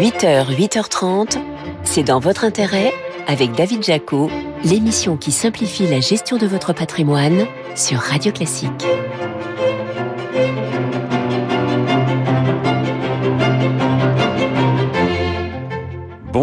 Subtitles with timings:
[0.00, 1.36] 8h, 8h30,
[1.84, 2.90] c'est dans votre intérêt
[3.26, 4.30] avec David Jaco,
[4.64, 7.44] l'émission qui simplifie la gestion de votre patrimoine
[7.76, 8.86] sur Radio Classique.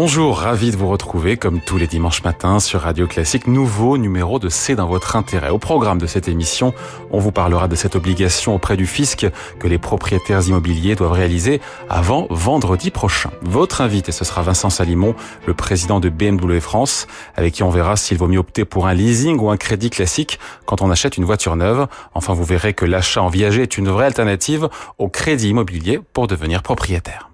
[0.00, 4.38] Bonjour, ravi de vous retrouver comme tous les dimanches matins sur Radio Classique, nouveau numéro
[4.38, 5.48] de C'est dans votre intérêt.
[5.48, 6.72] Au programme de cette émission,
[7.10, 9.26] on vous parlera de cette obligation auprès du fisc
[9.58, 11.60] que les propriétaires immobiliers doivent réaliser
[11.90, 13.32] avant vendredi prochain.
[13.42, 15.16] Votre invité, ce sera Vincent Salimon,
[15.48, 18.94] le président de BMW France, avec qui on verra s'il vaut mieux opter pour un
[18.94, 21.88] leasing ou un crédit classique quand on achète une voiture neuve.
[22.14, 26.28] Enfin, vous verrez que l'achat en viager est une vraie alternative au crédit immobilier pour
[26.28, 27.28] devenir propriétaire.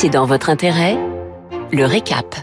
[0.00, 0.96] C'est dans votre intérêt?
[1.72, 2.36] Le récap.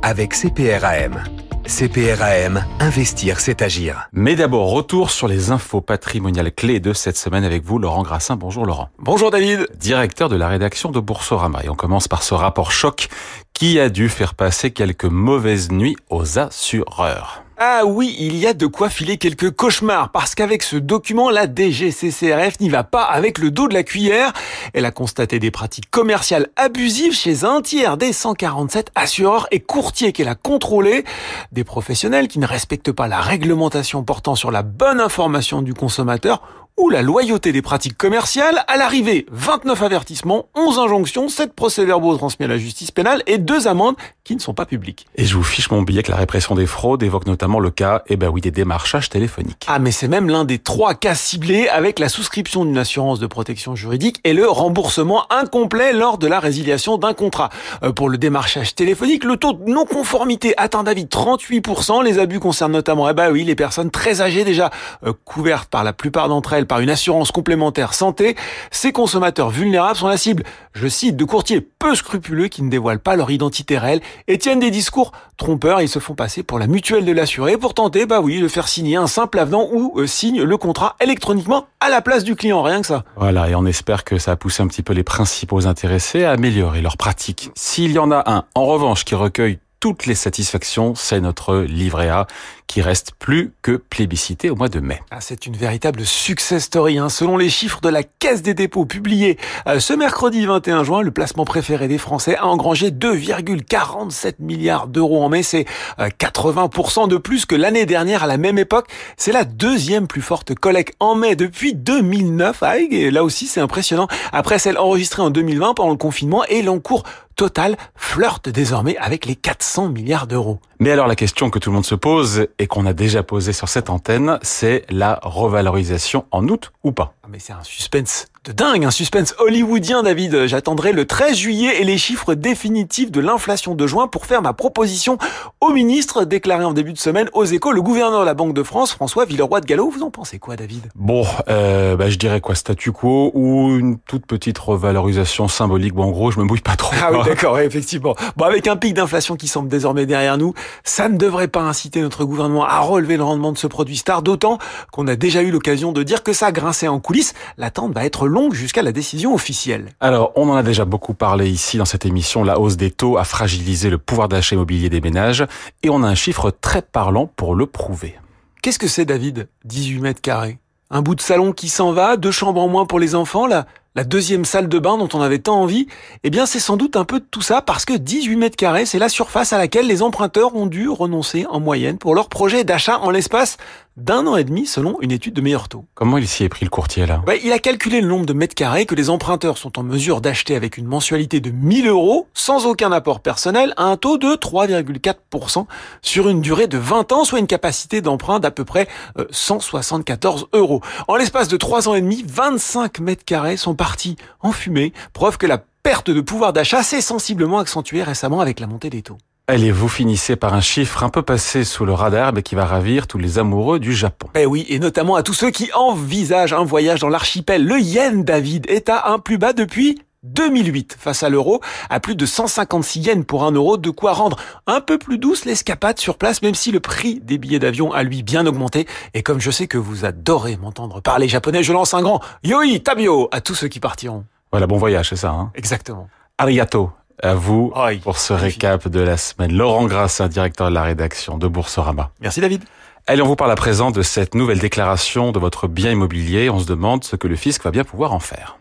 [0.00, 1.24] Avec CPRAM.
[1.66, 4.08] CPRAM, investir, c'est agir.
[4.12, 8.36] Mais d'abord, retour sur les infos patrimoniales clés de cette semaine avec vous, Laurent Grassin.
[8.36, 8.90] Bonjour Laurent.
[9.00, 9.66] Bonjour David.
[9.76, 11.64] Directeur de la rédaction de Boursorama.
[11.64, 13.08] Et on commence par ce rapport choc
[13.52, 17.42] qui a dû faire passer quelques mauvaises nuits aux assureurs.
[17.58, 21.46] Ah oui, il y a de quoi filer quelques cauchemars, parce qu'avec ce document, la
[21.46, 24.34] DGCCRF n'y va pas avec le dos de la cuillère.
[24.74, 30.12] Elle a constaté des pratiques commerciales abusives chez un tiers des 147 assureurs et courtiers
[30.12, 31.06] qu'elle a contrôlés.
[31.50, 36.65] Des professionnels qui ne respectent pas la réglementation portant sur la bonne information du consommateur
[36.76, 38.62] ou la loyauté des pratiques commerciales.
[38.68, 43.66] À l'arrivée, 29 avertissements, 11 injonctions, 7 procès-verbaux transmis à la justice pénale et 2
[43.66, 45.06] amendes qui ne sont pas publiques.
[45.14, 48.02] Et je vous fiche mon billet que la répression des fraudes évoque notamment le cas,
[48.08, 49.64] eh ben oui, des démarchages téléphoniques.
[49.68, 53.26] Ah, mais c'est même l'un des trois cas ciblés avec la souscription d'une assurance de
[53.26, 57.50] protection juridique et le remboursement incomplet lors de la résiliation d'un contrat.
[57.84, 62.04] Euh, pour le démarchage téléphonique, le taux de non-conformité atteint d'avis 38%.
[62.04, 64.70] Les abus concernent notamment, eh ben oui, les personnes très âgées déjà
[65.06, 68.36] euh, couvertes par la plupart d'entre elles par une assurance complémentaire santé,
[68.70, 73.00] ces consommateurs vulnérables sont la cible, je cite, de courtiers peu scrupuleux qui ne dévoilent
[73.00, 75.80] pas leur identité réelle et tiennent des discours trompeurs.
[75.80, 78.68] Ils se font passer pour la mutuelle de l'assuré pour tenter, bah oui, de faire
[78.68, 82.62] signer un simple avenant ou euh, signe le contrat électroniquement à la place du client,
[82.62, 83.04] rien que ça.
[83.16, 86.32] Voilà, et on espère que ça a poussé un petit peu les principaux intéressés à
[86.32, 87.50] améliorer leurs pratiques.
[87.54, 92.08] S'il y en a un, en revanche, qui recueille toutes les satisfactions, c'est notre livret
[92.08, 92.26] A
[92.66, 95.00] qui reste plus que plébiscité au mois de mai.
[95.10, 96.98] Ah, c'est une véritable success story.
[96.98, 97.08] Hein.
[97.08, 101.10] Selon les chiffres de la Caisse des dépôts publiés euh, ce mercredi 21 juin, le
[101.10, 105.42] placement préféré des Français a engrangé 2,47 milliards d'euros en mai.
[105.42, 105.66] C'est
[105.98, 108.88] 80% euh, de plus que l'année dernière à la même époque.
[109.16, 112.62] C'est la deuxième plus forte collecte en mai depuis 2009.
[112.62, 114.08] Ah, et là aussi, c'est impressionnant.
[114.32, 117.04] Après celle enregistrée en 2020 pendant le confinement et l'encours
[117.36, 120.58] total flirte désormais avec les 400 milliards d'euros.
[120.80, 123.52] Mais alors la question que tout le monde se pose et qu'on a déjà posée
[123.52, 127.14] sur cette antenne, c'est la revalorisation en août ou pas.
[127.22, 130.46] Ah, Mais c'est un suspense de dingue, un suspense hollywoodien, David.
[130.46, 134.52] J'attendrai le 13 juillet et les chiffres définitifs de l'inflation de juin pour faire ma
[134.52, 135.18] proposition
[135.60, 138.62] au ministre, déclaré en début de semaine aux échos le gouverneur de la Banque de
[138.62, 139.90] France, François Villeroy de Gallo.
[139.90, 140.88] Vous en pensez quoi, David?
[140.94, 145.94] Bon, euh, bah, je dirais quoi, statu quo ou une toute petite revalorisation symbolique?
[145.94, 146.94] Bon, en gros, je me mouille pas trop.
[147.02, 148.14] Ah oui, d'accord, effectivement.
[148.36, 152.00] Bon, avec un pic d'inflation qui semble désormais derrière nous, ça ne devrait pas inciter
[152.00, 154.58] notre gouvernement à relever le rendement de ce produit star, d'autant
[154.92, 157.34] qu'on a déjà eu l'occasion de dire que ça grinçait en coulisses.
[157.58, 159.88] L'attente va être longue jusqu'à la décision officielle.
[160.00, 162.44] Alors, on en a déjà beaucoup parlé ici dans cette émission.
[162.44, 165.46] La hausse des taux a fragilisé le pouvoir d'achat immobilier des ménages
[165.82, 168.16] et on a un chiffre très parlant pour le prouver.
[168.62, 170.58] Qu'est-ce que c'est, David 18 mètres carrés?
[170.90, 173.64] Un bout de salon qui s'en va, deux chambres en moins pour les enfants, la
[174.04, 175.88] deuxième salle de bain dont on avait tant envie,
[176.22, 178.86] eh bien c'est sans doute un peu de tout ça parce que 18 mètres carrés,
[178.86, 182.62] c'est la surface à laquelle les emprunteurs ont dû renoncer en moyenne pour leur projet
[182.62, 183.56] d'achat en l'espace
[183.96, 185.84] d'un an et demi selon une étude de meilleur taux.
[185.94, 187.22] Comment il s'y est pris le courtier là?
[187.42, 190.54] Il a calculé le nombre de mètres carrés que les emprunteurs sont en mesure d'acheter
[190.54, 195.66] avec une mensualité de 1000 euros sans aucun apport personnel à un taux de 3,4%
[196.02, 198.86] sur une durée de 20 ans, soit une capacité d'emprunt d'à peu près
[199.30, 200.82] 174 euh, euros.
[201.08, 205.38] En l'espace de 3 ans et demi, 25 mètres carrés sont partis en fumée, preuve
[205.38, 209.18] que la perte de pouvoir d'achat s'est sensiblement accentuée récemment avec la montée des taux.
[209.48, 212.64] Allez, vous finissez par un chiffre un peu passé sous le radar, mais qui va
[212.64, 214.26] ravir tous les amoureux du Japon.
[214.34, 217.64] Eh oui, et notamment à tous ceux qui envisagent un voyage dans l'archipel.
[217.64, 221.60] Le yen, David, est à un plus bas depuis 2008 face à l'euro,
[221.90, 225.44] à plus de 156 yens pour un euro, de quoi rendre un peu plus douce
[225.44, 228.88] l'escapade sur place, même si le prix des billets d'avion a lui bien augmenté.
[229.14, 232.80] Et comme je sais que vous adorez m'entendre parler japonais, je lance un grand yoi
[232.80, 234.24] tabio à tous ceux qui partiront.
[234.50, 235.30] Voilà, bon voyage, c'est ça.
[235.30, 235.52] Hein?
[235.54, 236.08] Exactement.
[236.36, 236.90] Arigato
[237.22, 237.72] à vous
[238.02, 239.52] pour ce récap de la semaine.
[239.52, 242.10] Laurent Grassin, directeur de la rédaction de Boursorama.
[242.20, 242.64] Merci David.
[243.06, 246.50] Allez, on vous parle à présent de cette nouvelle déclaration de votre bien immobilier.
[246.50, 248.58] On se demande ce que le fisc va bien pouvoir en faire.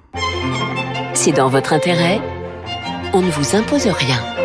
[1.14, 2.22] C'est dans votre intérêt.
[3.14, 4.45] On ne vous impose rien.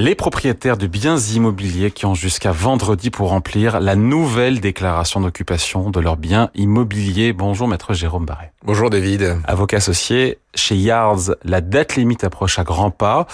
[0.00, 5.90] Les propriétaires de biens immobiliers qui ont jusqu'à vendredi pour remplir la nouvelle déclaration d'occupation
[5.90, 7.32] de leurs biens immobiliers.
[7.32, 8.52] Bonjour maître Jérôme Barret.
[8.64, 9.40] Bonjour David.
[9.42, 13.26] Avocat associé chez Yards, la date limite approche à grands pas.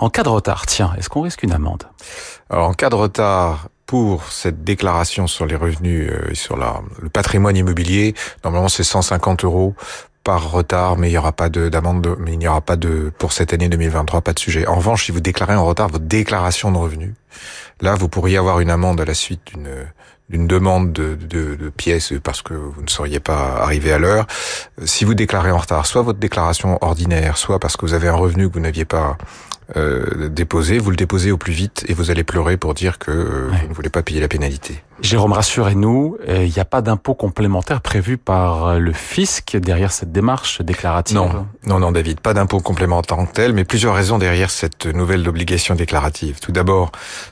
[0.00, 1.84] En cas de retard, tiens, est-ce qu'on risque une amende?
[2.50, 7.10] Alors en cas de retard, pour cette déclaration sur les revenus et sur la, le
[7.10, 9.76] patrimoine immobilier, normalement c'est 150 euros
[10.28, 13.32] par retard, mais il n'y aura pas d'amende, mais il n'y aura pas de, pour
[13.32, 14.66] cette année 2023, pas de sujet.
[14.66, 17.14] En revanche, si vous déclarez en retard votre déclaration de revenus,
[17.80, 19.70] là, vous pourriez avoir une amende à la suite d'une,
[20.28, 24.26] d'une demande de, de, de, pièces parce que vous ne seriez pas arrivé à l'heure.
[24.84, 28.14] Si vous déclarez en retard, soit votre déclaration ordinaire, soit parce que vous avez un
[28.14, 29.16] revenu que vous n'aviez pas
[29.76, 33.10] euh, déposé, vous le déposez au plus vite et vous allez pleurer pour dire que
[33.10, 33.60] euh, ouais.
[33.62, 34.82] vous ne voulez pas payer la pénalité.
[35.00, 40.60] Jérôme, rassurez-nous, il n'y a pas d'impôt complémentaire prévu par le fisc derrière cette démarche
[40.60, 44.18] déclarative Non, non, non, David, pas d'impôt complémentaire en tant que tel, mais plusieurs raisons
[44.18, 46.40] derrière cette nouvelle obligation déclarative.
[46.40, 46.90] Tout d'abord,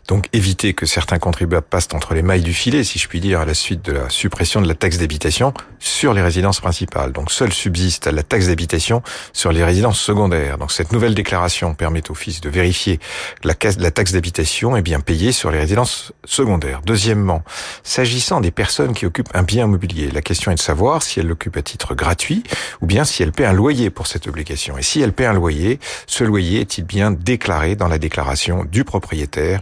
[0.08, 3.40] donc éviter que certains contribuables passent entre les mailles du filet, si je puis dire,
[3.40, 7.12] à la suite de la suppression de la taxe d'habitation sur les résidences principales.
[7.12, 9.02] Donc seul subsiste la taxe d'habitation
[9.32, 10.58] sur les résidences secondaires.
[10.58, 13.00] Donc cette nouvelle déclaration permet au fisc de vérifier
[13.44, 16.80] la, la taxe d'habitation est bien payée sur les résidences secondaires.
[16.84, 17.42] Deuxièmement,
[17.82, 21.26] S'agissant des personnes qui occupent un bien immobilier, la question est de savoir si elles
[21.26, 22.42] l'occupent à titre gratuit
[22.80, 24.78] ou bien si elles paient un loyer pour cette obligation.
[24.78, 28.84] Et si elles paient un loyer, ce loyer est-il bien déclaré dans la déclaration du
[28.84, 29.60] propriétaire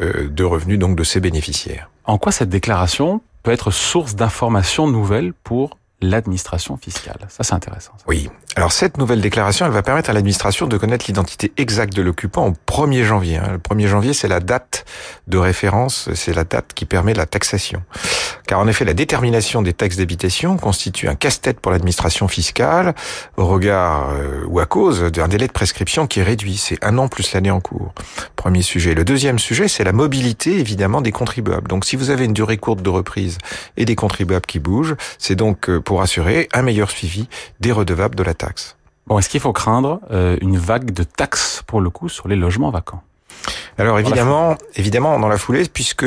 [0.00, 1.90] euh, de revenus, donc de ses bénéficiaires?
[2.04, 7.26] En quoi cette déclaration peut être source d'informations nouvelles pour l'administration fiscale?
[7.28, 7.92] Ça, c'est intéressant.
[7.96, 8.04] Ça.
[8.06, 8.28] Oui.
[8.56, 12.46] Alors, cette nouvelle déclaration, elle va permettre à l'administration de connaître l'identité exacte de l'occupant
[12.46, 13.40] au 1er janvier.
[13.50, 14.84] Le 1er janvier, c'est la date
[15.26, 17.82] de référence, c'est la date qui permet la taxation.
[18.46, 22.94] Car en effet, la détermination des taxes d'habitation constitue un casse-tête pour l'administration fiscale
[23.36, 26.56] au regard euh, ou à cause d'un délai de prescription qui est réduit.
[26.56, 27.92] C'est un an plus l'année en cours.
[28.36, 28.94] Premier sujet.
[28.94, 31.66] Le deuxième sujet, c'est la mobilité, évidemment, des contribuables.
[31.66, 33.38] Donc, si vous avez une durée courte de reprise
[33.76, 37.28] et des contribuables qui bougent, c'est donc pour assurer un meilleur suivi
[37.58, 38.43] des redevables de la taxe.
[39.06, 42.36] Bon, est-ce qu'il faut craindre euh, une vague de taxes pour le coup sur les
[42.36, 43.02] logements vacants?
[43.78, 46.06] Alors évidemment, évidemment dans la foulée, puisque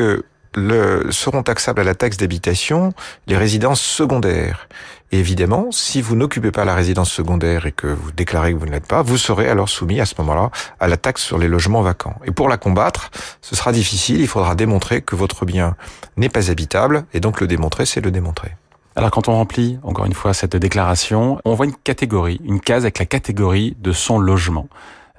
[0.56, 2.94] le, seront taxables à la taxe d'habitation
[3.28, 4.68] les résidences secondaires.
[5.12, 8.66] Et évidemment, si vous n'occupez pas la résidence secondaire et que vous déclarez que vous
[8.66, 10.50] ne l'êtes pas, vous serez alors soumis à ce moment-là
[10.80, 12.20] à la taxe sur les logements vacants.
[12.26, 13.12] Et pour la combattre,
[13.42, 15.76] ce sera difficile, il faudra démontrer que votre bien
[16.18, 18.52] n'est pas habitable, et donc le démontrer, c'est le démontrer.
[18.98, 22.82] Alors quand on remplit, encore une fois, cette déclaration, on voit une catégorie, une case
[22.82, 24.68] avec la catégorie de son logement.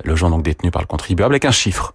[0.03, 1.95] Logement donc détenu par le contribuable avec un chiffre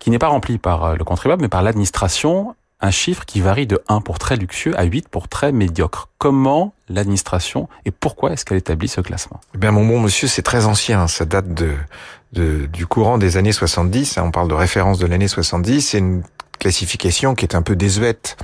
[0.00, 3.80] qui n'est pas rempli par le contribuable mais par l'administration, un chiffre qui varie de
[3.86, 6.08] 1 pour très luxueux à 8 pour très médiocre.
[6.18, 9.40] Comment l'administration et pourquoi est-ce qu'elle établit ce classement?
[9.54, 11.70] Eh bien mon bon monsieur, c'est très ancien, ça date de,
[12.32, 16.24] de, du courant des années 70, on parle de référence de l'année 70, c'est une
[16.58, 18.36] classification qui est un peu désuète,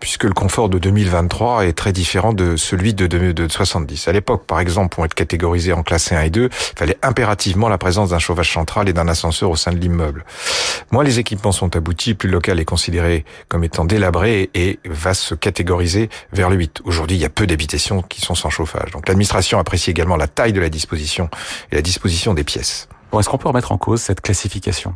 [0.00, 4.08] puisque le confort de 2023 est très différent de celui de, de, de 70.
[4.08, 7.68] À l'époque, par exemple, pour être catégorisé en classe 1 et 2, il fallait impérativement
[7.68, 10.24] la présence d'un chauffage central et d'un ascenseur au sein de l'immeuble.
[10.90, 15.14] Moins les équipements sont aboutis, plus le local est considéré comme étant délabré et va
[15.14, 16.82] se catégoriser vers le 8.
[16.84, 18.90] Aujourd'hui, il y a peu d'habitations qui sont sans chauffage.
[18.90, 21.28] Donc l'administration apprécie également la taille de la disposition
[21.72, 22.88] et la disposition des pièces.
[23.10, 24.94] Bon, Est-ce qu'on peut remettre en cause cette classification?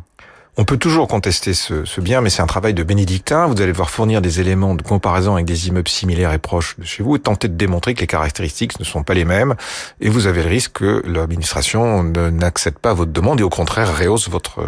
[0.59, 3.47] On peut toujours contester ce, bien, mais c'est un travail de bénédictin.
[3.47, 6.83] Vous allez devoir fournir des éléments de comparaison avec des immeubles similaires et proches de
[6.83, 9.55] chez vous et tenter de démontrer que les caractéristiques ne sont pas les mêmes.
[10.01, 14.27] Et vous avez le risque que l'administration n'accepte pas votre demande et au contraire rehausse
[14.27, 14.59] votre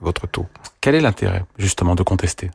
[0.00, 0.46] votre taux.
[0.80, 2.50] Quel est l'intérêt, justement, de contester?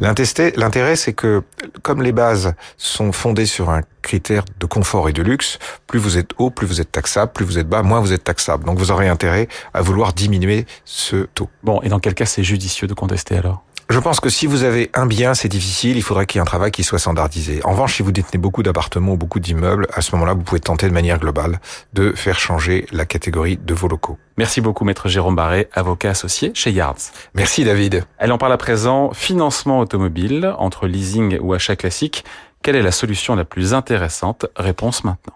[0.00, 1.42] L'intérêt, c'est que,
[1.82, 6.18] comme les bases sont fondées sur un critère de confort et de luxe, plus vous
[6.18, 8.64] êtes haut, plus vous êtes taxable, plus vous êtes bas, moins vous êtes taxable.
[8.64, 11.50] Donc vous aurez intérêt à vouloir diminuer ce taux.
[11.62, 13.64] Bon, et dans quel cas c'est judicieux de contester alors?
[13.92, 16.42] Je pense que si vous avez un bien, c'est difficile, il faudrait qu'il y ait
[16.42, 17.60] un travail qui soit standardisé.
[17.64, 20.60] En revanche, si vous détenez beaucoup d'appartements ou beaucoup d'immeubles, à ce moment-là, vous pouvez
[20.60, 21.60] tenter de manière globale
[21.92, 24.18] de faire changer la catégorie de vos locaux.
[24.38, 26.96] Merci beaucoup, maître Jérôme Barret, avocat associé chez Yards.
[27.34, 28.06] Merci, David.
[28.18, 32.24] Elle en parle à présent, financement automobile, entre leasing ou achat classique.
[32.62, 34.46] Quelle est la solution la plus intéressante?
[34.56, 35.34] Réponse maintenant.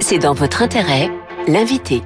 [0.00, 1.10] C'est dans votre intérêt,
[1.46, 2.02] l'invité.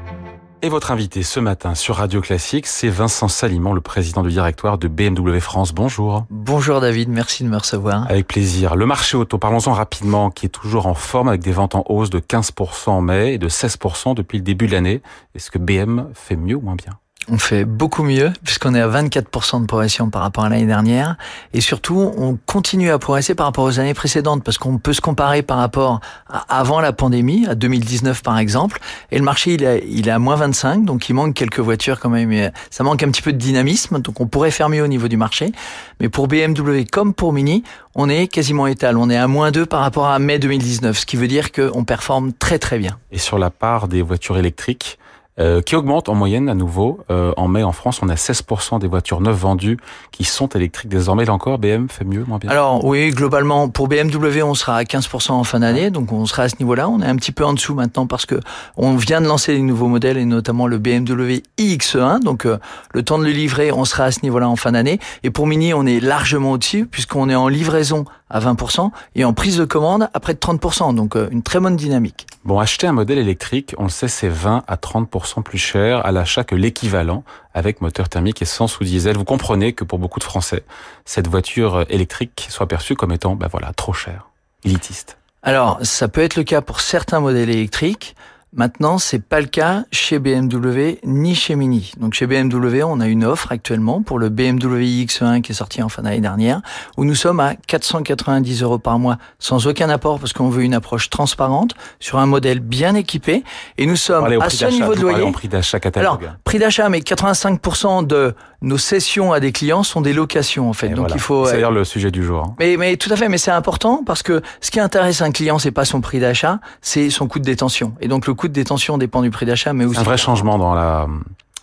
[0.65, 4.79] Et votre invité ce matin sur Radio Classique, c'est Vincent Saliment, le président du directoire
[4.79, 5.75] de BMW France.
[5.75, 6.25] Bonjour.
[6.31, 8.09] Bonjour David, merci de me recevoir.
[8.09, 8.77] Avec plaisir.
[8.77, 12.11] Le marché auto, parlons-en rapidement, qui est toujours en forme avec des ventes en hausse
[12.11, 15.03] de 15% en mai et de 16% depuis le début de l'année.
[15.35, 16.93] Est-ce que BM fait mieux ou moins bien?
[17.29, 21.17] On fait beaucoup mieux puisqu'on est à 24% de progression par rapport à l'année dernière.
[21.53, 25.01] Et surtout on continue à progresser par rapport aux années précédentes parce qu'on peut se
[25.01, 28.79] comparer par rapport à avant la pandémie, à 2019 par exemple,
[29.11, 32.11] et le marché il est, il à moins 25 donc il manque quelques voitures quand
[32.11, 35.09] même, ça manque un petit peu de dynamisme donc on pourrait faire mieux au niveau
[35.09, 35.53] du marché,
[36.01, 37.65] mais pour BMW comme pour Mini,
[37.95, 41.07] on est quasiment étal, on est à moins 2 par rapport à mai 2019, ce
[41.07, 42.99] qui veut dire qu'on performe très très bien.
[43.11, 44.99] Et sur la part des voitures électriques,
[45.41, 47.01] euh, qui augmente en moyenne à nouveau.
[47.11, 49.79] Euh, en mai, en France, on a 16% des voitures neuves vendues
[50.11, 51.25] qui sont électriques désormais.
[51.25, 54.83] Là encore, BM fait mieux, moins bien Alors oui, globalement, pour BMW, on sera à
[54.83, 56.89] 15% en fin d'année, donc on sera à ce niveau-là.
[56.89, 58.41] On est un petit peu en dessous maintenant parce que
[58.77, 62.21] on vient de lancer les nouveaux modèles et notamment le BMW iX1.
[62.21, 62.59] Donc euh,
[62.93, 65.01] le temps de le livrer, on sera à ce niveau-là en fin d'année.
[65.23, 69.33] Et pour Mini, on est largement au-dessus puisqu'on est en livraison à 20% et en
[69.33, 70.95] prise de commande à près de 30%.
[70.95, 72.27] Donc une très bonne dynamique.
[72.45, 76.11] Bon, acheter un modèle électrique, on le sait, c'est 20 à 30% plus cher à
[76.11, 77.23] l'achat que l'équivalent
[77.55, 79.17] avec moteur thermique essence ou diesel.
[79.17, 80.65] Vous comprenez que pour beaucoup de Français,
[81.05, 84.29] cette voiture électrique soit perçue comme étant, ben voilà, trop chère,
[84.65, 85.19] élitiste.
[85.45, 88.15] Alors, ça peut être le cas pour certains modèles électriques.
[88.55, 91.93] Maintenant, c'est pas le cas chez BMW ni chez Mini.
[91.99, 95.83] Donc chez BMW, on a une offre actuellement pour le BMW X1 qui est sorti
[95.83, 96.61] en fin d'année dernière,
[96.99, 100.75] où nous sommes à 490 euros par mois sans aucun apport parce qu'on veut une
[100.75, 103.43] approche transparente sur un modèle bien équipé.
[103.79, 105.33] Et nous sommes à ce niveau de loyer.
[105.33, 110.13] prix d'achat Alors, prix d'achat, mais 85% de nos sessions à des clients sont des
[110.13, 110.91] locations en fait.
[110.91, 111.47] Donc il faut.
[111.47, 112.45] C'est d'ailleurs le sujet du jour.
[112.45, 112.55] Hein.
[112.61, 115.59] Mais mais tout à fait, mais c'est important parce que ce qui intéresse un client,
[115.59, 117.95] c'est pas son prix d'achat, c'est son coût de détention.
[118.01, 120.59] Et donc le coût de détention dépend du prix d'achat, mais aussi un vrai changement
[120.59, 121.07] dans la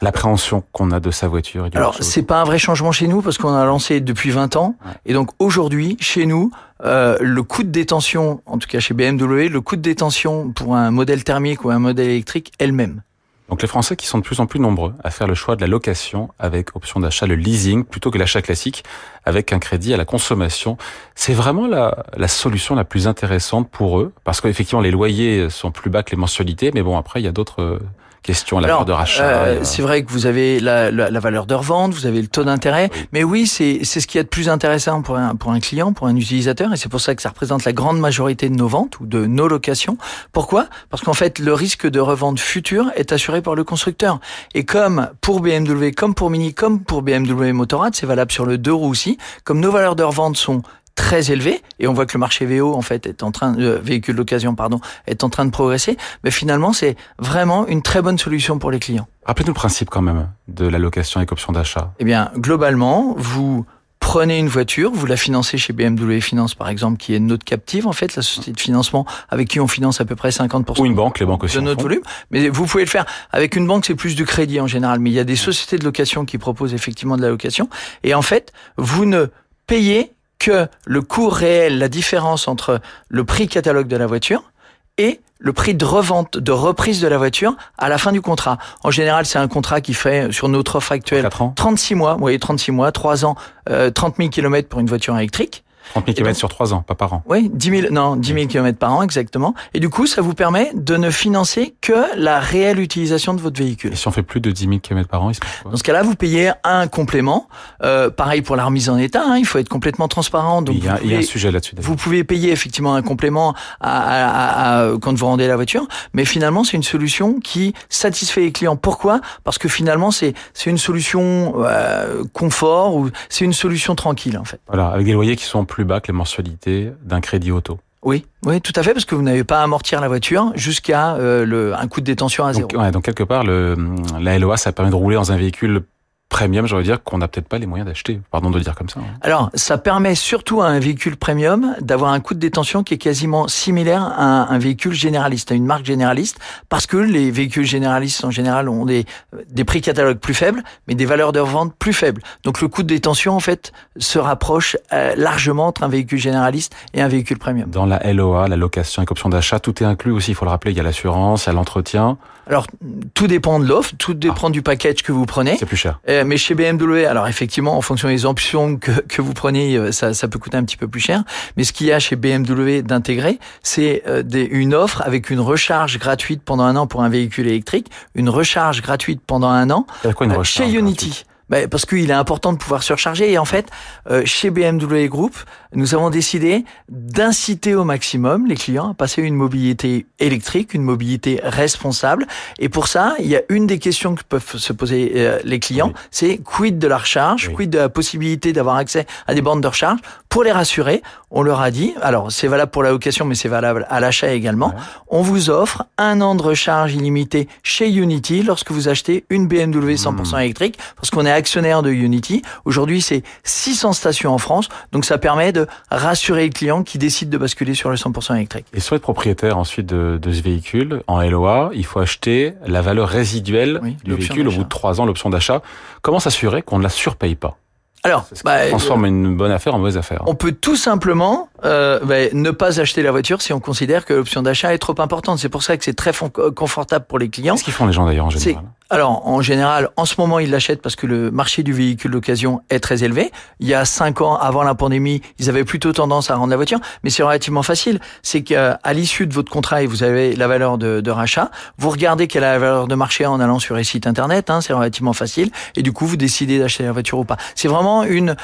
[0.01, 1.65] l'appréhension qu'on a de sa voiture.
[1.65, 4.55] Et Alors c'est pas un vrai changement chez nous parce qu'on a lancé depuis 20
[4.55, 6.51] ans et donc aujourd'hui chez nous
[6.85, 10.77] euh, le coût de détention, en tout cas chez BMW, le coût de détention pour
[10.77, 13.01] un modèle thermique ou un modèle électrique est le même.
[13.49, 15.61] Donc les Français qui sont de plus en plus nombreux à faire le choix de
[15.61, 18.83] la location avec option d'achat, le leasing, plutôt que l'achat classique
[19.25, 20.77] avec un crédit à la consommation,
[21.15, 25.89] c'est vraiment la, solution la plus intéressante pour eux, parce qu'effectivement les loyers sont plus
[25.89, 27.79] bas que les mensualités, mais bon après il y a d'autres
[28.23, 29.23] question, la valeur de rachat.
[29.23, 32.27] Euh, c'est vrai que vous avez la, la, la, valeur de revente, vous avez le
[32.27, 35.51] taux d'intérêt, mais oui, c'est c'est ce qui est de plus intéressant pour un pour
[35.51, 38.49] un client, pour un utilisateur, et c'est pour ça que ça représente la grande majorité
[38.49, 39.97] de nos ventes ou de nos locations.
[40.31, 40.67] Pourquoi?
[40.89, 44.19] Parce qu'en fait, le risque de revente future est assuré par le constructeur.
[44.53, 48.57] Et comme pour BMW, comme pour Mini, comme pour BMW Motorrad, c'est valable sur le
[48.57, 49.17] deux roues aussi.
[49.43, 50.61] Comme nos valeurs de revente sont
[50.99, 53.63] très élevé et on voit que le marché VO en fait est en train de
[53.63, 58.01] euh, véhicule d'occasion pardon est en train de progresser mais finalement c'est vraiment une très
[58.01, 59.07] bonne solution pour les clients.
[59.23, 61.93] Rappelez-nous le principe quand même de la location avec option d'achat.
[61.99, 63.65] Eh bien globalement vous
[64.01, 67.87] prenez une voiture, vous la financez chez BMW Finance par exemple, qui est notre captive
[67.87, 70.85] en fait, la société de financement avec qui on finance à peu près 50% ou
[70.85, 72.01] une banque, les banques aussi de notre volume.
[72.31, 75.11] Mais vous pouvez le faire avec une banque, c'est plus du crédit en général, mais
[75.11, 77.69] il y a des sociétés de location qui proposent effectivement de la location.
[78.03, 79.27] Et en fait, vous ne
[79.65, 82.79] payez que le coût réel, la différence entre
[83.09, 84.51] le prix catalogue de la voiture
[84.97, 88.57] et le prix de revente, de reprise de la voiture à la fin du contrat.
[88.83, 92.39] En général, c'est un contrat qui fait, sur notre offre actuelle, 36 mois, vous voyez,
[92.39, 93.35] 36 mois, 3 ans,
[93.69, 95.63] euh, 30 000 km pour une voiture électrique.
[95.93, 97.23] 30 000 km sur 3 ans, pas par an.
[97.27, 99.53] Oui, 10 000, non, 10 000 km par an, exactement.
[99.73, 103.59] Et du coup, ça vous permet de ne financer que la réelle utilisation de votre
[103.59, 103.93] véhicule.
[103.93, 105.71] Et si on fait plus de 10 000 km par an, il se passe quoi?
[105.71, 107.47] Dans ce cas-là, vous payez un complément.
[107.83, 110.61] Euh, pareil pour la remise en état, hein, il faut être complètement transparent.
[110.61, 111.75] Donc il, y a, il y a un sujet là-dessus.
[111.77, 116.25] Vous pouvez payer effectivement un complément à, à, à, quand vous rendez la voiture, mais
[116.25, 118.75] finalement, c'est une solution qui satisfait les clients.
[118.75, 119.21] Pourquoi?
[119.43, 120.33] Parce que finalement, c'est
[120.65, 124.59] une solution euh, confort ou c'est une solution tranquille en fait.
[124.67, 127.79] Voilà, avec des loyers qui sont plus bas que les mensualités d'un crédit auto.
[128.01, 131.15] Oui, oui, tout à fait, parce que vous n'avez pas à amortir la voiture jusqu'à
[131.15, 132.67] euh, le un coût de détention à zéro.
[132.69, 133.75] Donc, ouais, donc quelque part, le,
[134.21, 135.81] la LOA, ça permet de rouler dans un véhicule
[136.29, 138.21] premium, j'aurais dire qu'on n'a peut-être pas les moyens d'acheter.
[138.31, 138.99] Pardon de le dire comme ça.
[138.99, 139.17] Hein.
[139.21, 142.97] Alors, ça permet surtout à un véhicule premium d'avoir un coût de détention qui est
[142.99, 148.23] quasiment similaire à un, véhicule généraliste, à une marque généraliste, parce que les véhicules généralistes
[148.23, 149.05] en général ont des,
[149.49, 152.21] des prix catalogues plus faibles, mais des valeurs de revente plus faibles.
[152.43, 156.75] Donc le coût de détention, en fait, se rapproche euh, largement entre un véhicule généraliste
[156.93, 157.69] et un véhicule premium.
[157.69, 160.51] Dans la LOA, la location avec option d'achat, tout est inclus aussi, il faut le
[160.51, 162.17] rappeler, il y a l'assurance, il y a l'entretien.
[162.49, 162.65] Alors,
[163.13, 164.49] tout dépend de l'offre, tout dépend ah.
[164.49, 165.55] du package que vous prenez.
[165.57, 165.99] C'est plus cher.
[166.09, 169.91] Euh, mais chez BMW, alors effectivement, en fonction des options que, que vous prenez, euh,
[169.91, 171.23] ça, ça peut coûter un petit peu plus cher.
[171.57, 175.99] Mais ce qu'il y a chez BMW d'intégrer, c'est euh, une offre avec une recharge
[175.99, 180.25] gratuite pendant un an pour un véhicule électrique, une recharge gratuite pendant un an quoi,
[180.25, 181.25] une recharge chez Unity.
[181.49, 183.31] ben, Parce qu'il est important de pouvoir surcharger.
[183.31, 183.67] Et en fait,
[184.09, 185.35] euh, chez BMW Group,
[185.73, 191.39] nous avons décidé d'inciter au maximum les clients à passer une mobilité électrique, une mobilité
[191.43, 192.25] responsable.
[192.57, 195.59] Et pour ça, il y a une des questions que peuvent se poser euh, les
[195.59, 199.61] clients, c'est quid de la recharge, quid de la possibilité d'avoir accès à des bandes
[199.61, 199.99] de recharge.
[200.27, 203.49] Pour les rassurer, on leur a dit, alors c'est valable pour la location, mais c'est
[203.49, 204.73] valable à l'achat également,
[205.07, 209.93] on vous offre un an de recharge illimité chez Unity lorsque vous achetez une BMW
[209.93, 210.39] 100% hmm.
[210.39, 212.41] électrique, parce qu'on est actionnaire de Unity.
[212.65, 215.58] Aujourd'hui, c'est 600 stations en France, donc ça permet de
[215.89, 218.65] rassurer le client qui décide de basculer sur le 100% électrique.
[218.73, 223.09] Et sur être propriétaire ensuite de, ce véhicule, en LOA, il faut acheter la valeur
[223.09, 225.61] résiduelle du véhicule au bout de trois ans, l'option d'achat.
[226.01, 227.57] Comment s'assurer qu'on ne la surpaye pas?
[228.03, 230.23] Alors, bah, transforme une bonne affaire en mauvaise affaire.
[230.25, 234.13] On peut tout simplement euh, bah, ne pas acheter la voiture si on considère que
[234.13, 235.39] l'option d'achat est trop importante.
[235.39, 236.11] C'est pour ça que c'est très
[236.55, 237.55] confortable pour les clients.
[237.55, 238.63] Qu'est-ce qu'ils font les gens d'ailleurs en général?
[238.91, 242.61] Alors, en général, en ce moment, ils l'achètent parce que le marché du véhicule d'occasion
[242.71, 243.31] est très élevé.
[243.59, 246.55] Il y a cinq ans, avant la pandémie, ils avaient plutôt tendance à rendre la
[246.55, 247.99] voiture, mais c'est relativement facile.
[248.23, 251.91] C'est qu'à l'issue de votre contrat, et vous avez la valeur de, de, rachat, vous
[251.91, 254.49] regardez quelle est la valeur de marché en allant sur les sites internet.
[254.49, 257.37] Hein, c'est relativement facile, et du coup, vous décidez d'acheter la voiture ou pas.
[257.53, 258.35] C'est vraiment une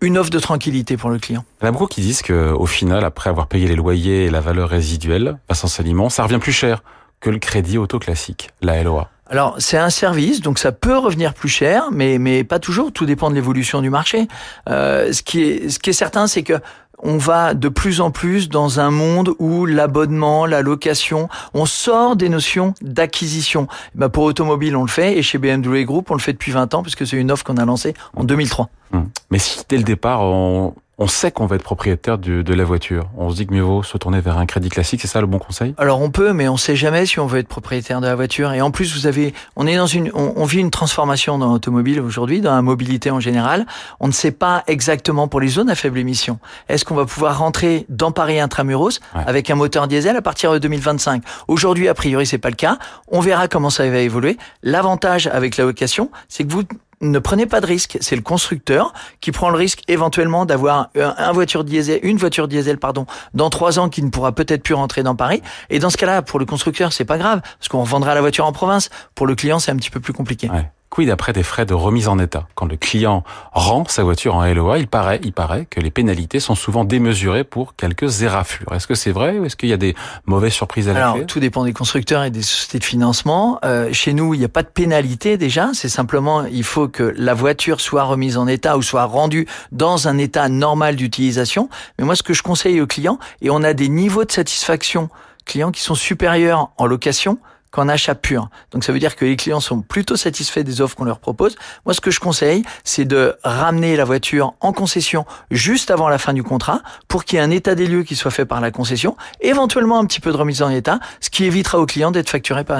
[0.00, 1.44] une offre de tranquillité pour le client.
[1.60, 4.24] Il y en a beaucoup qui disent que, au final, après avoir payé les loyers
[4.24, 6.82] et la valeur résiduelle, Passance Aliment, ça revient plus cher
[7.20, 9.08] que le crédit auto classique, la LOA.
[9.26, 12.92] Alors c'est un service, donc ça peut revenir plus cher, mais mais pas toujours.
[12.92, 14.28] Tout dépend de l'évolution du marché.
[14.68, 16.60] Euh, ce qui est ce qui est certain, c'est que
[16.98, 22.16] on va de plus en plus dans un monde où l'abonnement, la location, on sort
[22.16, 23.66] des notions d'acquisition.
[23.94, 26.74] Ben pour automobile, on le fait, et chez BMW Group, on le fait depuis 20
[26.74, 28.68] ans, puisque c'est une offre qu'on a lancée en 2003.
[28.92, 29.08] Hum.
[29.30, 33.08] Mais si dès le départ, on, on sait qu'on va être propriétaire de, la voiture.
[33.16, 35.26] On se dit que mieux vaut se tourner vers un crédit classique, c'est ça le
[35.26, 35.74] bon conseil?
[35.76, 38.52] Alors on peut, mais on sait jamais si on veut être propriétaire de la voiture.
[38.52, 42.00] Et en plus, vous avez, on est dans une, on, vit une transformation dans l'automobile
[42.00, 43.66] aujourd'hui, dans la mobilité en général.
[43.98, 46.38] On ne sait pas exactement pour les zones à faible émission.
[46.68, 50.58] Est-ce qu'on va pouvoir rentrer dans Paris intramuros avec un moteur diesel à partir de
[50.58, 52.78] 2025 Aujourd'hui, a priori, c'est pas le cas.
[53.08, 54.36] On verra comment ça va évoluer.
[54.62, 56.62] L'avantage avec la location, c'est que vous
[57.10, 57.98] ne prenez pas de risque.
[58.00, 62.78] C'est le constructeur qui prend le risque éventuellement d'avoir un, voiture diesel, une voiture diesel,
[62.78, 65.42] pardon, dans trois ans qui ne pourra peut-être plus rentrer dans Paris.
[65.70, 68.46] Et dans ce cas-là, pour le constructeur, c'est pas grave parce qu'on vendra la voiture
[68.46, 68.90] en province.
[69.14, 70.48] Pour le client, c'est un petit peu plus compliqué.
[70.94, 72.46] Quid après des frais de remise en état?
[72.54, 76.38] Quand le client rend sa voiture en LOA, il paraît, il paraît que les pénalités
[76.38, 78.72] sont souvent démesurées pour quelques éraflures.
[78.72, 81.26] Est-ce que c'est vrai ou est-ce qu'il y a des mauvaises surprises à la Alors,
[81.26, 83.58] tout dépend des constructeurs et des sociétés de financement.
[83.64, 85.70] Euh, chez nous, il n'y a pas de pénalité déjà.
[85.72, 90.06] C'est simplement, il faut que la voiture soit remise en état ou soit rendue dans
[90.06, 91.68] un état normal d'utilisation.
[91.98, 95.08] Mais moi, ce que je conseille aux clients, et on a des niveaux de satisfaction
[95.44, 97.38] clients qui sont supérieurs en location
[97.74, 98.50] qu'en achat pur.
[98.70, 101.56] Donc ça veut dire que les clients sont plutôt satisfaits des offres qu'on leur propose.
[101.84, 106.18] Moi, ce que je conseille, c'est de ramener la voiture en concession juste avant la
[106.18, 108.60] fin du contrat pour qu'il y ait un état des lieux qui soit fait par
[108.60, 112.12] la concession, éventuellement un petit peu de remise en état, ce qui évitera aux clients
[112.12, 112.78] d'être facturés par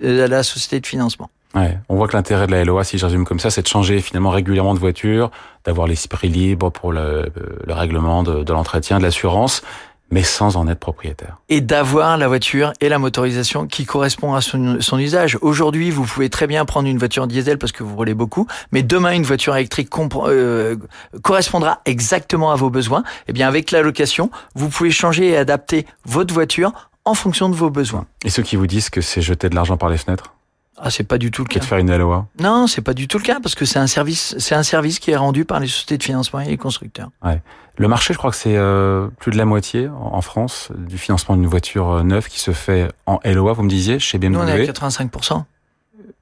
[0.00, 1.28] la société, de financement.
[1.54, 3.66] Ouais, on voit que l'intérêt de la LOA, si je résume comme ça, c'est de
[3.66, 5.30] changer finalement régulièrement de voiture,
[5.64, 7.30] d'avoir l'esprit libre pour le,
[7.66, 9.62] le règlement de l'entretien, de l'assurance,
[10.10, 11.38] mais sans en être propriétaire.
[11.48, 15.38] Et d'avoir la voiture et la motorisation qui correspond à son, usage.
[15.40, 18.82] Aujourd'hui, vous pouvez très bien prendre une voiture diesel parce que vous roulez beaucoup, mais
[18.82, 19.88] demain, une voiture électrique
[20.26, 20.76] euh,
[21.22, 23.00] correspondra exactement à vos besoins.
[23.00, 26.72] Et eh bien, avec la location, vous pouvez changer et adapter votre voiture
[27.04, 28.06] en fonction de vos besoins.
[28.24, 30.34] Et ceux qui vous disent que c'est jeter de l'argent par les fenêtres?
[30.82, 31.60] Ah, c'est pas du tout le cas.
[31.60, 33.86] de faire une LOA Non, c'est pas du tout le cas parce que c'est un
[33.86, 37.10] service, c'est un service qui est rendu par les sociétés de financement et les constructeurs.
[37.22, 37.42] Ouais.
[37.76, 41.36] Le marché, je crois que c'est euh, plus de la moitié en France du financement
[41.36, 43.52] d'une voiture euh, neuve qui se fait en LOA.
[43.52, 44.32] Vous me disiez chez BMW.
[44.32, 45.10] Nous, on est à 85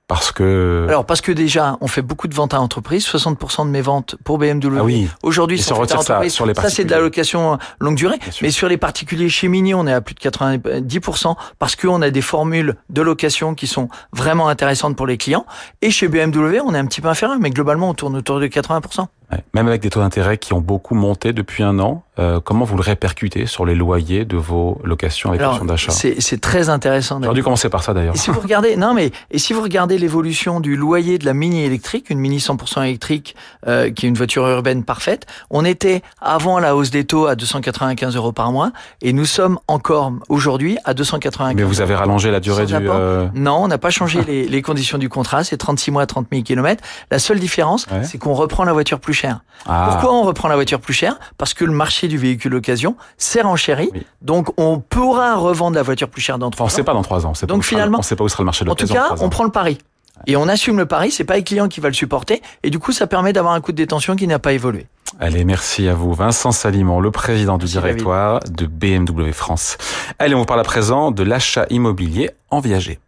[0.08, 3.70] parce que alors parce que déjà on fait beaucoup de ventes à entreprise, 60% de
[3.70, 4.78] mes ventes pour BMW.
[4.78, 5.08] Ah oui.
[5.22, 6.32] Aujourd'hui sont faites à entreprise.
[6.32, 9.48] Ça, sur les ça c'est de la location longue durée, mais sur les particuliers chez
[9.48, 13.66] Mini on est à plus de 90% parce qu'on a des formules de location qui
[13.66, 15.44] sont vraiment intéressantes pour les clients.
[15.82, 18.46] Et chez BMW on est un petit peu inférieur, mais globalement on tourne autour de
[18.46, 19.06] 80%.
[19.52, 22.76] Même avec des taux d'intérêt qui ont beaucoup monté depuis un an, euh, comment vous
[22.76, 27.20] le répercutez sur les loyers de vos locations avec l'option d'achat C'est très intéressant.
[27.22, 28.14] J'aurais dû commencer par ça d'ailleurs.
[28.14, 31.34] Et si vous regardez, non mais et si vous regardez l'évolution du loyer de la
[31.34, 33.36] mini électrique, une mini 100% électrique
[33.66, 37.36] euh, qui est une voiture urbaine parfaite, on était avant la hausse des taux à
[37.36, 41.54] 295 euros par mois et nous sommes encore aujourd'hui à 295.
[41.54, 42.74] Mais vous avez rallongé la durée du.
[42.74, 43.28] Euh...
[43.34, 45.44] Non, on n'a pas changé les, les, conditions du contrat.
[45.44, 46.82] C'est 36 mois, 30 000 km.
[47.10, 49.40] La seule différence, c'est qu'on reprend la voiture plus cher.
[49.66, 49.88] Ah.
[49.90, 53.42] Pourquoi on reprend la voiture plus chère Parce que le marché du véhicule d'occasion s'est
[53.42, 53.90] renchéri.
[54.22, 56.68] Donc on pourra revendre la voiture plus chère dans trois ans.
[56.68, 57.32] On ne sait pas dans trois ans.
[57.46, 59.28] Donc finalement, on ne sait pas où sera le marché de En tout cas, on
[59.28, 59.78] prend le pari.
[60.26, 62.78] Et on assume le pari, c'est pas le client qui va le supporter, et du
[62.78, 64.86] coup, ça permet d'avoir un coût de détention qui n'a pas évolué.
[65.20, 66.12] Allez, merci à vous.
[66.12, 69.78] Vincent Salimon, le président du directoire de BMW France.
[70.18, 72.98] Allez, on vous parle à présent de l'achat immobilier en viager.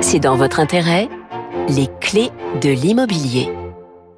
[0.00, 1.08] C'est dans votre intérêt,
[1.68, 3.50] les clés de l'immobilier.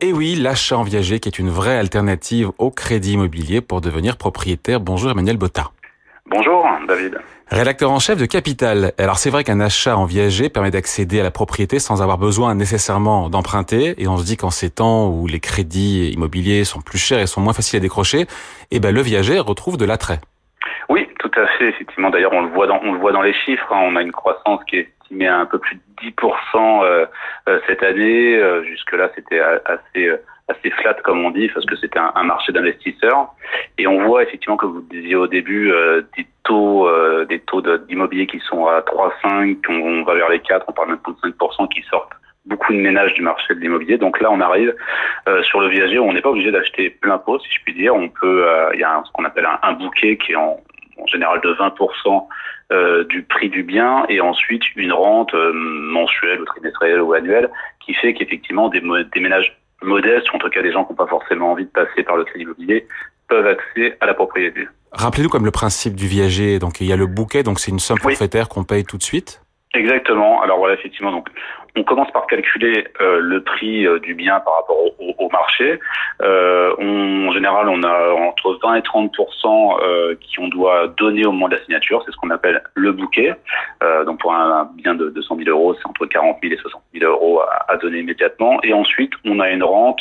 [0.00, 4.16] Et oui, l'achat en viager qui est une vraie alternative au crédit immobilier pour devenir
[4.16, 4.78] propriétaire.
[4.78, 5.72] Bonjour Emmanuel Botta.
[6.30, 7.18] Bonjour David.
[7.48, 8.92] Rédacteur en chef de Capital.
[8.96, 12.54] Alors c'est vrai qu'un achat en viager permet d'accéder à la propriété sans avoir besoin
[12.54, 14.00] nécessairement d'emprunter.
[14.00, 17.26] Et on se dit qu'en ces temps où les crédits immobiliers sont plus chers et
[17.26, 18.28] sont moins faciles à décrocher,
[18.70, 20.20] eh ben le viager retrouve de l'attrait.
[20.88, 21.07] Oui,
[21.38, 21.68] tout à fait.
[21.68, 23.72] Effectivement, d'ailleurs, on le voit dans on le voit dans les chiffres.
[23.72, 23.80] Hein.
[23.84, 27.06] On a une croissance qui est estimée à un peu plus de 10% euh,
[27.48, 28.36] euh, cette année.
[28.36, 32.52] Euh, jusque là, c'était assez assez flat comme on dit parce que c'était un, marché
[32.52, 33.34] d'investisseurs
[33.76, 37.60] et on voit effectivement que vous disiez au début euh, des taux euh, des taux
[37.60, 41.68] d'immobilier qui sont à 3,5 on, va vers les 4 on parle même de 5%
[41.68, 42.12] qui sortent
[42.46, 44.74] beaucoup de ménages du marché de l'immobilier donc là on arrive
[45.28, 47.74] euh, sur le viager où on n'est pas obligé d'acheter plein pot si je puis
[47.74, 50.58] dire on peut il y a ce qu'on appelle un, bouquet qui est en,
[51.02, 52.26] en général de 20%
[53.08, 57.48] du prix du bien et ensuite une rente mensuelle ou trimestrielle ou annuelle
[57.80, 60.96] qui fait qu'effectivement des, des ménages modestes, ou en tout cas des gens qui n'ont
[60.96, 62.86] pas forcément envie de passer par le crédit immobilier,
[63.28, 64.66] peuvent accéder à la propriété.
[64.92, 67.78] Rappelez-nous comme le principe du viager, donc il y a le bouquet, donc c'est une
[67.78, 69.42] somme forfaitaire qu'on paye tout de suite
[69.78, 70.42] Exactement.
[70.42, 71.28] Alors voilà, effectivement, donc
[71.76, 75.78] on commence par calculer euh, le prix euh, du bien par rapport au, marché.
[76.20, 79.14] Euh, en général, on a entre 20 et 30
[79.44, 82.02] euh, qui on doit donner au moment de la signature.
[82.04, 83.34] C'est ce qu'on appelle le bouquet.
[84.06, 87.12] Donc pour un, bien de 200 000 euros, c'est entre 40 000 et 60 000
[87.12, 88.58] euros à, donner immédiatement.
[88.64, 90.00] Et ensuite, on a une rente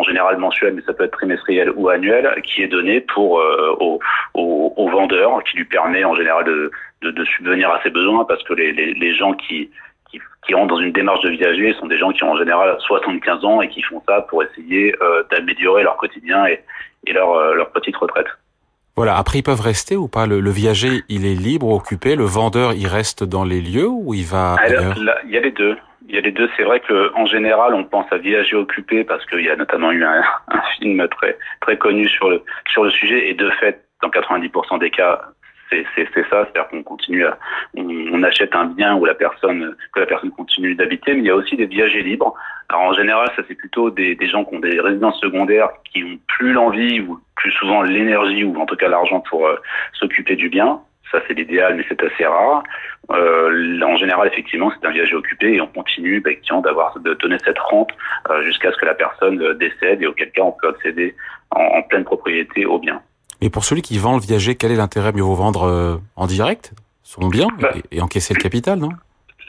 [0.00, 3.76] en général mensuelle, mais ça peut être trimestriel ou annuel, qui est donnée pour euh,
[3.78, 4.00] au,
[4.34, 6.70] au, au, vendeur, qui lui permet en général de,
[7.02, 9.70] de, de subvenir à ses besoins, parce que les, les, les gens qui
[10.10, 12.76] qui, qui rentrent dans une démarche de viager sont des gens qui ont en général
[12.80, 16.60] 75 ans et qui font ça pour essayer euh, d'améliorer leur quotidien et,
[17.06, 18.26] et leur, euh, leur petite retraite.
[18.96, 20.26] Voilà, après ils peuvent rester ou pas?
[20.26, 24.14] Le, le, viager, il est libre, occupé, le vendeur, il reste dans les lieux ou
[24.14, 25.76] il va Alors, là, Il y a les deux.
[26.10, 26.50] Il y a les deux.
[26.56, 29.92] C'est vrai que en général, on pense à viager occupé parce qu'il y a notamment
[29.92, 30.22] eu un,
[30.78, 34.90] film très très connu sur le sur le sujet et de fait, dans 90% des
[34.90, 35.20] cas,
[35.70, 37.38] c'est ça, c'est-à-dire qu'on continue à,
[37.76, 41.30] on, achète un bien où la personne, que la personne continue d'habiter, mais il y
[41.30, 42.34] a aussi des viagers libres.
[42.68, 46.02] Alors en général, ça c'est plutôt des, des, gens qui ont des résidences secondaires qui
[46.02, 49.56] ont plus l'envie ou plus souvent l'énergie ou en tout cas l'argent pour euh,
[49.92, 50.80] s'occuper du bien.
[51.10, 52.62] Ça c'est l'idéal, mais c'est assez rare.
[53.10, 56.30] Euh, en général, effectivement, c'est un viager occupé et on continue bah,
[56.62, 57.90] d'avoir de donner cette rente
[58.30, 61.16] euh, jusqu'à ce que la personne euh, décède et auquel cas on peut accéder
[61.50, 63.02] en, en pleine propriété au bien.
[63.40, 66.72] Et pour celui qui vend le viager, quel est l'intérêt Mieux vaut vendre en direct
[67.02, 68.90] son bien bah, et, et, encaisser le capital, non?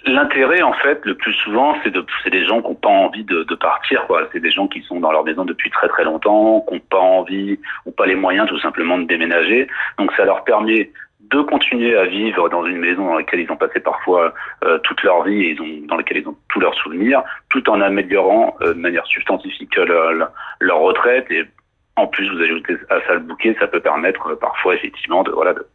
[0.05, 3.23] L'intérêt, en fait, le plus souvent, c'est de, c'est des gens qui n'ont pas envie
[3.23, 4.27] de, de partir, quoi.
[4.31, 6.99] C'est des gens qui sont dans leur maison depuis très très longtemps, qui n'ont pas
[6.99, 9.67] envie ou pas les moyens, tout simplement, de déménager.
[9.99, 10.91] Donc, ça leur permet
[11.29, 15.01] de continuer à vivre dans une maison dans laquelle ils ont passé parfois euh, toute
[15.03, 18.55] leur vie et ils ont, dans laquelle ils ont tous leurs souvenirs, tout en améliorant
[18.61, 21.45] euh, de manière substantifique leur, leur, leur retraite et
[21.97, 25.31] en plus, vous ajoutez à ça le bouquet, ça peut permettre euh, parfois effectivement de
[25.31, 25.65] voilà de,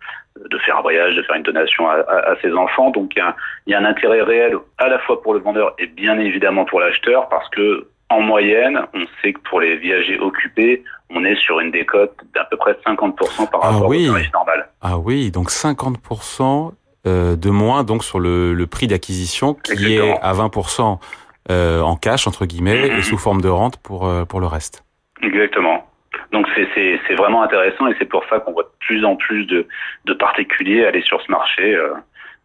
[0.48, 2.90] de, faire un voyage, de faire une donation à, à, à ses enfants.
[2.90, 3.26] Donc il y,
[3.66, 6.64] il y, a, un intérêt réel à la fois pour le vendeur et bien évidemment
[6.64, 11.36] pour l'acheteur parce que en moyenne, on sait que pour les viagers occupés, on est
[11.36, 14.08] sur une décote d'à peu près 50% par rapport ah oui.
[14.08, 14.68] au tarif normal.
[14.80, 16.72] Ah oui, donc 50%
[17.06, 20.14] euh, de moins donc sur le, le prix d'acquisition qui Exactement.
[20.14, 20.98] est à 20%
[21.50, 22.98] euh, en cash entre guillemets mmh.
[22.98, 24.84] et sous forme de rente pour euh, pour le reste.
[25.22, 25.86] Exactement.
[26.32, 29.66] Donc c'est vraiment intéressant et c'est pour ça qu'on voit de plus en plus de,
[30.04, 31.74] de particuliers aller sur ce marché.
[31.74, 31.94] Euh,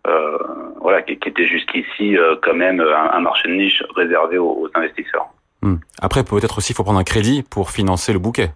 [0.08, 0.38] euh,
[0.80, 4.50] voilà, qui, qui, était jusqu'ici euh, quand même un, un, marché de niche réservé aux,
[4.50, 5.28] aux investisseurs.
[5.64, 5.80] Hum.
[6.02, 8.52] Après, peut-être aussi, il faut prendre un crédit pour financer le bouquet.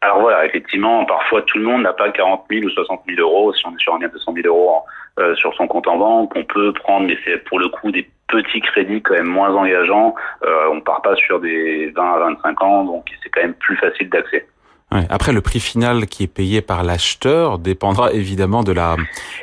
[0.00, 3.52] Alors voilà, effectivement, parfois tout le monde n'a pas 40 000 ou 60 000 euros.
[3.52, 4.84] Si on est sur un bien de 100 000 euros en,
[5.20, 8.08] euh, sur son compte en banque, on peut prendre, mais c'est pour le coup des
[8.28, 10.14] petits crédits quand même moins engageants.
[10.44, 13.76] Euh, on part pas sur des 20 à 25 ans, donc c'est quand même plus
[13.76, 14.46] facile d'accès.
[14.92, 15.04] Ouais.
[15.10, 18.96] Après, le prix final qui est payé par l'acheteur dépendra évidemment de la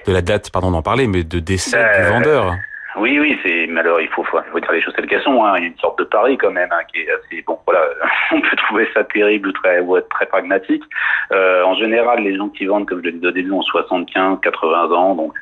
[0.07, 2.55] de la date, pardon d'en parler, mais de décès euh, du vendeur.
[2.97, 4.01] Oui, oui, c'est malheureux.
[4.01, 5.43] Il faut, faut, faut dire les choses telles qu'elles sont.
[5.43, 5.55] Hein.
[5.57, 7.59] Il y a une sorte de pari quand même hein, qui est assez bon.
[7.65, 7.81] Voilà,
[8.31, 10.83] on peut trouver ça terrible ou très ou être très pragmatique.
[11.31, 14.39] Euh, en général, les gens qui vendent, comme je le disais au début, ont 75,
[14.41, 15.33] 80 ans, donc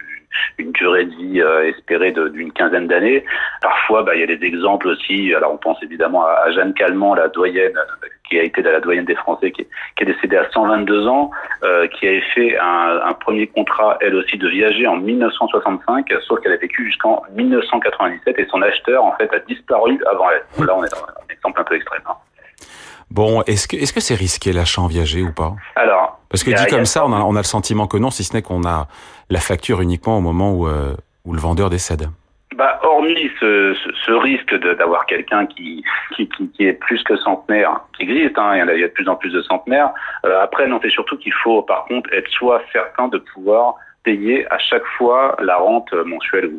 [0.58, 3.24] une durée de vie espérée d'une quinzaine d'années.
[3.62, 5.34] Parfois, bah, il y a des exemples aussi.
[5.34, 7.74] Alors, on pense évidemment à, Jeanne Calment, la doyenne
[8.30, 11.32] qui a été la doyenne des Français, qui est, décédée à 122 ans,
[11.93, 16.54] qui avait fait un, un, premier contrat, elle aussi, de viager en 1965, sauf qu'elle
[16.54, 20.65] a vécu jusqu'en 1997 et son acheteur, en fait, a disparu avant elle.
[20.65, 22.02] Là, on est dans un exemple un peu extrême.
[22.08, 22.15] Hein.
[23.13, 25.54] Bon, est-ce que est-ce que c'est risqué l'achat en viager ou pas?
[25.76, 28.23] Alors, parce que dit comme ça, on a, on a le sentiment que non, si
[28.23, 28.88] ce n'est qu'on a
[29.30, 32.10] la facture uniquement au moment où euh, où le vendeur décède.
[32.56, 35.84] Bah, hormis ce, ce, risque d'avoir quelqu'un qui,
[36.15, 38.88] qui, qui, est plus que centenaire, qui existe, hein, il, y a, il y a
[38.88, 39.91] de plus en plus de centenaires.
[40.26, 44.46] Euh, après, non, c'est surtout qu'il faut, par contre, être soit certain de pouvoir payer
[44.52, 46.52] à chaque fois la rente mensuelle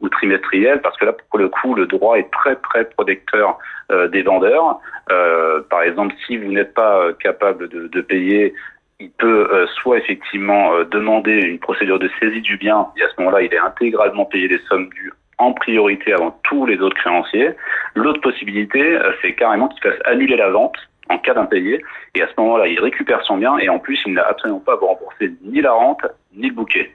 [0.00, 3.58] ou, trimestrielle, parce que là, pour le coup, le droit est très très protecteur
[3.90, 4.80] euh, des vendeurs.
[5.10, 8.54] Euh, par exemple, si vous n'êtes pas euh, capable de, payer,
[9.00, 13.14] il peut euh, soit effectivement demander une procédure de saisie du bien, et à ce
[13.18, 17.50] moment-là, il est intégralement payé les sommes dues en priorité avant tous les autres créanciers.
[17.96, 20.76] L'autre possibilité, c'est carrément qu'il fasse annuler la vente
[21.08, 21.84] en cas d'impayé.
[22.14, 24.74] Et à ce moment-là, il récupère son bien et en plus, il n'a absolument pas
[24.74, 26.92] à vous rembourser ni la rente ni le bouquet.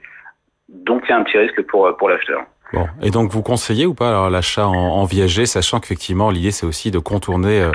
[0.68, 2.44] Donc, il y a un petit risque pour, pour l'acheteur.
[2.72, 2.86] Bon.
[3.02, 6.90] Et donc, vous conseillez ou pas l'achat en, en, viager, sachant qu'effectivement, l'idée, c'est aussi
[6.90, 7.72] de contourner euh,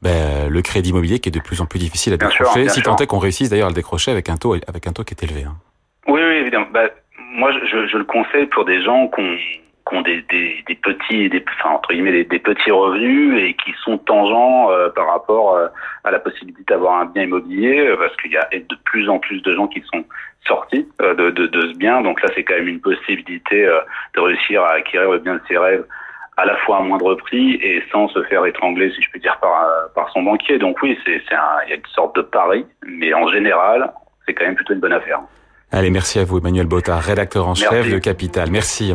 [0.00, 2.70] ben, le crédit immobilier qui est de plus en plus difficile à bien décrocher, sûr,
[2.70, 5.04] si tant est qu'on réussisse d'ailleurs à le décrocher avec un taux, avec un taux
[5.04, 5.44] qui est élevé.
[5.44, 5.56] Hein.
[6.06, 6.68] Oui, oui, évidemment.
[6.72, 9.36] Ben, moi, je, je, le conseille pour des gens qui ont
[9.88, 13.54] qui ont des, des, des petits, des, enfin, entre guillemets, des, des, petits revenus et
[13.54, 15.68] qui sont tangents euh, par rapport euh,
[16.04, 19.18] à la possibilité d'avoir un bien immobilier, euh, parce qu'il y a de plus en
[19.18, 20.04] plus de gens qui sont
[20.46, 22.02] sortis de, de, de, ce bien.
[22.02, 23.66] Donc là, c'est quand même une possibilité
[24.14, 25.84] de réussir à acquérir le bien de ses rêves
[26.36, 29.36] à la fois à moindre prix et sans se faire étrangler, si je peux dire,
[29.42, 30.58] par, par son banquier.
[30.58, 33.92] Donc oui, c'est, il y a une sorte de pari, mais en général,
[34.24, 35.20] c'est quand même plutôt une bonne affaire.
[35.70, 38.48] Allez, merci à vous, Emmanuel Bottard, rédacteur en chef de Capital.
[38.50, 38.94] Merci.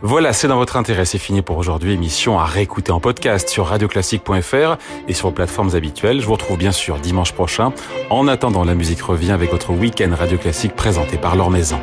[0.00, 1.04] Voilà, c'est dans votre intérêt.
[1.04, 1.92] C'est fini pour aujourd'hui.
[1.92, 4.76] Émission à réécouter en podcast sur radioclassique.fr
[5.08, 6.20] et sur vos plateformes habituelles.
[6.20, 7.72] Je vous retrouve bien sûr dimanche prochain.
[8.08, 11.80] En attendant, la musique revient avec votre week-end Radio Classique présenté par Laure Maison.